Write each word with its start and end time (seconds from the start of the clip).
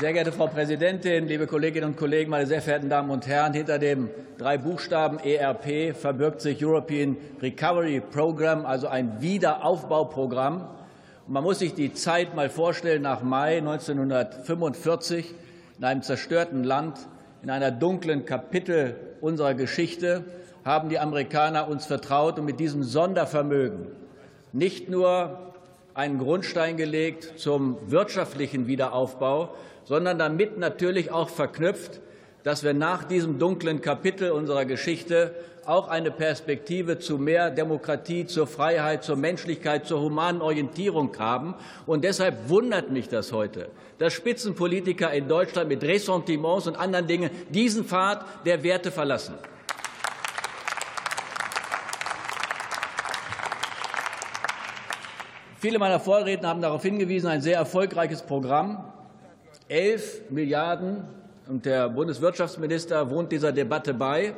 Sehr 0.00 0.12
geehrte 0.12 0.32
Frau 0.32 0.48
Präsidentin, 0.48 1.28
liebe 1.28 1.46
Kolleginnen 1.46 1.90
und 1.90 1.96
Kollegen, 1.96 2.28
meine 2.28 2.46
sehr 2.46 2.60
verehrten 2.60 2.90
Damen 2.90 3.10
und 3.10 3.28
Herren! 3.28 3.52
Hinter 3.52 3.78
dem 3.78 4.10
drei 4.38 4.58
Buchstaben 4.58 5.20
ERP 5.20 5.94
verbirgt 5.94 6.40
sich 6.40 6.64
European 6.64 7.16
Recovery 7.40 8.00
Program, 8.00 8.66
also 8.66 8.88
ein 8.88 9.20
Wiederaufbauprogramm. 9.20 10.66
Man 11.28 11.44
muss 11.44 11.60
sich 11.60 11.74
die 11.74 11.94
Zeit 11.94 12.34
mal 12.34 12.50
vorstellen 12.50 13.02
nach 13.02 13.22
Mai 13.22 13.58
1945 13.58 15.32
in 15.78 15.84
einem 15.84 16.02
zerstörten 16.02 16.64
Land, 16.64 16.98
in 17.44 17.50
einer 17.50 17.70
dunklen 17.70 18.24
Kapitel 18.24 18.96
unserer 19.20 19.54
Geschichte 19.54 20.24
haben 20.64 20.88
die 20.88 20.98
Amerikaner 20.98 21.68
uns 21.68 21.86
vertraut 21.86 22.40
und 22.40 22.46
mit 22.46 22.58
diesem 22.58 22.82
Sondervermögen 22.82 23.86
nicht 24.52 24.88
nur 24.88 25.54
einen 25.94 26.18
Grundstein 26.18 26.76
gelegt 26.76 27.38
zum 27.38 27.78
wirtschaftlichen 27.86 28.66
Wiederaufbau, 28.66 29.54
sondern 29.84 30.18
damit 30.18 30.58
natürlich 30.58 31.10
auch 31.12 31.28
verknüpft, 31.28 32.00
dass 32.42 32.64
wir 32.64 32.74
nach 32.74 33.04
diesem 33.04 33.38
dunklen 33.38 33.80
Kapitel 33.80 34.30
unserer 34.30 34.64
Geschichte 34.64 35.34
auch 35.66 35.88
eine 35.88 36.10
Perspektive 36.10 36.98
zu 36.98 37.16
mehr 37.16 37.50
Demokratie, 37.50 38.26
zur 38.26 38.46
Freiheit, 38.46 39.02
zur 39.02 39.16
Menschlichkeit, 39.16 39.86
zur 39.86 40.00
humanen 40.00 40.42
Orientierung 40.42 41.16
haben. 41.18 41.54
Und 41.86 42.04
deshalb 42.04 42.50
wundert 42.50 42.90
mich 42.90 43.08
das 43.08 43.32
heute, 43.32 43.70
dass 43.98 44.12
Spitzenpolitiker 44.12 45.10
in 45.12 45.26
Deutschland 45.28 45.68
mit 45.68 45.82
Ressentiments 45.82 46.66
und 46.66 46.76
anderen 46.76 47.06
Dingen 47.06 47.30
diesen 47.48 47.84
Pfad 47.84 48.26
der 48.44 48.62
Werte 48.62 48.90
verlassen. 48.90 49.34
Viele 55.64 55.78
meiner 55.78 55.98
Vorredner 55.98 56.48
haben 56.48 56.60
darauf 56.60 56.82
hingewiesen, 56.82 57.26
ein 57.26 57.40
sehr 57.40 57.56
erfolgreiches 57.56 58.20
Programm. 58.20 58.84
11 59.68 60.28
Milliarden 60.28 61.04
und 61.48 61.64
der 61.64 61.88
Bundeswirtschaftsminister 61.88 63.08
wohnt 63.08 63.32
dieser 63.32 63.50
Debatte 63.50 63.94
bei. 63.94 64.34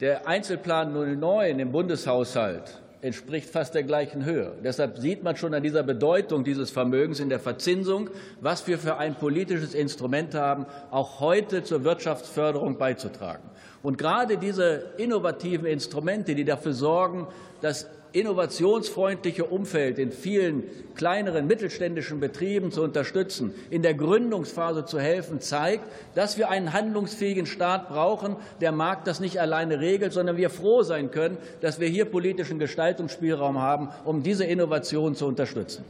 Der 0.00 0.26
Einzelplan 0.26 1.20
09 1.20 1.58
im 1.58 1.72
Bundeshaushalt 1.72 2.80
entspricht 3.02 3.50
fast 3.50 3.74
der 3.74 3.82
gleichen 3.82 4.24
Höhe. 4.24 4.52
Deshalb 4.64 4.96
sieht 4.96 5.22
man 5.22 5.36
schon 5.36 5.52
an 5.52 5.62
dieser 5.62 5.82
Bedeutung 5.82 6.42
dieses 6.42 6.70
Vermögens 6.70 7.20
in 7.20 7.28
der 7.28 7.38
Verzinsung, 7.38 8.08
was 8.40 8.66
wir 8.66 8.78
für 8.78 8.96
ein 8.96 9.14
politisches 9.14 9.74
Instrument 9.74 10.34
haben, 10.34 10.64
auch 10.90 11.20
heute 11.20 11.64
zur 11.64 11.84
Wirtschaftsförderung 11.84 12.78
beizutragen. 12.78 13.42
Und 13.82 13.98
gerade 13.98 14.38
diese 14.38 14.86
innovativen 14.96 15.66
Instrumente, 15.66 16.34
die 16.34 16.46
dafür 16.46 16.72
sorgen, 16.72 17.26
dass 17.60 17.90
innovationsfreundliche 18.18 19.44
Umfeld 19.44 19.98
in 19.98 20.10
vielen 20.10 20.64
kleineren 20.94 21.46
mittelständischen 21.46 22.18
Betrieben 22.18 22.72
zu 22.72 22.82
unterstützen, 22.82 23.54
in 23.70 23.82
der 23.82 23.94
Gründungsphase 23.94 24.86
zu 24.86 24.98
helfen, 24.98 25.40
zeigt, 25.40 25.84
dass 26.14 26.38
wir 26.38 26.48
einen 26.48 26.72
handlungsfähigen 26.72 27.46
Staat 27.46 27.88
brauchen. 27.88 28.36
Der 28.60 28.72
Markt 28.72 29.06
das 29.06 29.20
nicht 29.20 29.40
alleine 29.40 29.80
regelt, 29.80 30.12
sondern 30.12 30.36
wir 30.36 30.48
froh 30.48 30.82
sein 30.82 31.10
können, 31.10 31.36
dass 31.60 31.78
wir 31.78 31.88
hier 31.88 32.06
politischen 32.06 32.58
Gestaltungsspielraum 32.58 33.60
haben, 33.60 33.90
um 34.04 34.22
diese 34.22 34.44
Innovation 34.44 35.14
zu 35.14 35.26
unterstützen. 35.26 35.84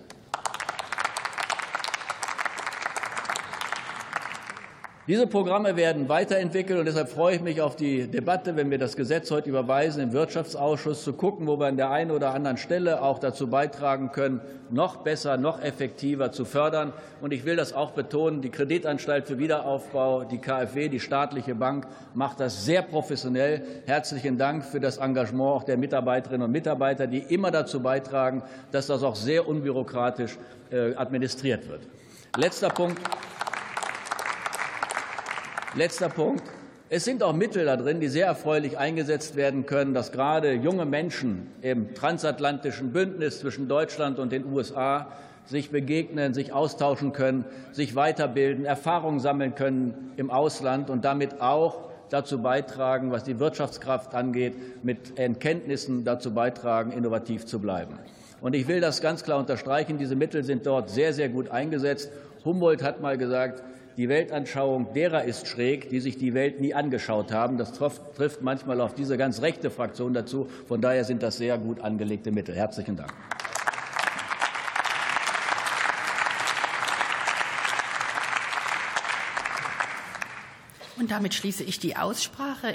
Diese 5.08 5.28
Programme 5.28 5.76
werden 5.76 6.08
weiterentwickelt, 6.08 6.80
und 6.80 6.84
deshalb 6.84 7.08
freue 7.08 7.36
ich 7.36 7.40
mich 7.40 7.60
auf 7.60 7.76
die 7.76 8.08
Debatte, 8.08 8.56
wenn 8.56 8.72
wir 8.72 8.78
das 8.78 8.96
Gesetz 8.96 9.30
heute 9.30 9.48
überweisen, 9.48 10.02
im 10.02 10.12
Wirtschaftsausschuss 10.12 11.04
zu 11.04 11.12
gucken, 11.12 11.46
wo 11.46 11.60
wir 11.60 11.66
an 11.66 11.76
der 11.76 11.92
einen 11.92 12.10
oder 12.10 12.34
anderen 12.34 12.56
Stelle 12.56 13.00
auch 13.00 13.20
dazu 13.20 13.46
beitragen 13.46 14.10
können, 14.10 14.40
noch 14.68 15.04
besser, 15.04 15.36
noch 15.36 15.62
effektiver 15.62 16.32
zu 16.32 16.44
fördern. 16.44 16.92
Und 17.20 17.32
ich 17.32 17.44
will 17.44 17.54
das 17.54 17.72
auch 17.72 17.92
betonen, 17.92 18.42
die 18.42 18.50
Kreditanstalt 18.50 19.28
für 19.28 19.38
Wiederaufbau, 19.38 20.24
die 20.24 20.38
KfW, 20.38 20.88
die 20.88 20.98
staatliche 20.98 21.54
Bank, 21.54 21.86
macht 22.14 22.40
das 22.40 22.64
sehr 22.64 22.82
professionell. 22.82 23.62
Herzlichen 23.86 24.38
Dank 24.38 24.64
für 24.64 24.80
das 24.80 24.96
Engagement 24.96 25.52
auch 25.52 25.62
der 25.62 25.76
Mitarbeiterinnen 25.76 26.46
und 26.46 26.50
Mitarbeiter, 26.50 27.06
die 27.06 27.20
immer 27.20 27.52
dazu 27.52 27.80
beitragen, 27.80 28.42
dass 28.72 28.88
das 28.88 29.04
auch 29.04 29.14
sehr 29.14 29.46
unbürokratisch 29.46 30.36
äh, 30.72 30.96
administriert 30.96 31.68
wird. 31.68 31.82
Letzter 32.36 32.70
Punkt. 32.70 32.98
Letzter 35.76 36.08
Punkt. 36.08 36.42
Es 36.88 37.04
sind 37.04 37.22
auch 37.22 37.34
Mittel 37.34 37.66
da 37.66 37.76
drin, 37.76 38.00
die 38.00 38.08
sehr 38.08 38.24
erfreulich 38.24 38.78
eingesetzt 38.78 39.36
werden 39.36 39.66
können, 39.66 39.92
dass 39.92 40.10
gerade 40.10 40.54
junge 40.54 40.86
Menschen 40.86 41.48
im 41.60 41.94
transatlantischen 41.94 42.92
Bündnis 42.92 43.40
zwischen 43.40 43.68
Deutschland 43.68 44.18
und 44.18 44.32
den 44.32 44.50
USA 44.50 45.08
sich 45.44 45.70
begegnen, 45.70 46.32
sich 46.32 46.54
austauschen 46.54 47.12
können, 47.12 47.44
sich 47.72 47.94
weiterbilden, 47.94 48.64
Erfahrungen 48.64 49.20
sammeln 49.20 49.54
können 49.54 50.12
im 50.16 50.30
Ausland 50.30 50.88
und 50.88 51.04
damit 51.04 51.42
auch 51.42 51.90
dazu 52.08 52.40
beitragen, 52.40 53.10
was 53.10 53.24
die 53.24 53.38
Wirtschaftskraft 53.38 54.14
angeht, 54.14 54.82
mit 54.82 55.18
Erkenntnissen 55.18 56.06
dazu 56.06 56.32
beitragen, 56.32 56.90
innovativ 56.90 57.44
zu 57.44 57.58
bleiben. 57.58 57.98
Und 58.40 58.54
ich 58.54 58.66
will 58.66 58.80
das 58.80 59.02
ganz 59.02 59.24
klar 59.24 59.38
unterstreichen. 59.38 59.98
Diese 59.98 60.16
Mittel 60.16 60.42
sind 60.42 60.64
dort 60.64 60.88
sehr, 60.88 61.12
sehr 61.12 61.28
gut 61.28 61.50
eingesetzt. 61.50 62.10
Humboldt 62.46 62.82
hat 62.82 63.02
mal 63.02 63.18
gesagt, 63.18 63.62
die 63.96 64.10
Weltanschauung 64.10 64.92
derer 64.92 65.24
ist 65.24 65.48
schräg, 65.48 65.88
die 65.88 66.00
sich 66.00 66.18
die 66.18 66.34
Welt 66.34 66.60
nie 66.60 66.74
angeschaut 66.74 67.32
haben. 67.32 67.56
Das 67.56 67.72
trifft 67.72 68.42
manchmal 68.42 68.80
auf 68.80 68.94
diese 68.94 69.16
ganz 69.16 69.40
rechte 69.40 69.70
Fraktion 69.70 70.12
dazu. 70.12 70.48
Von 70.66 70.82
daher 70.82 71.04
sind 71.04 71.22
das 71.22 71.38
sehr 71.38 71.56
gut 71.56 71.80
angelegte 71.80 72.30
Mittel. 72.30 72.54
Herzlichen 72.54 72.96
Dank. 72.96 73.12
Und 80.98 81.10
damit 81.10 81.34
schließe 81.34 81.62
ich 81.62 81.78
die 81.78 81.96
Aussprache. 81.96 82.74